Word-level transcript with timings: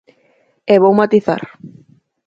E 0.73 0.75
vou 0.83 0.93
matizar. 1.01 1.41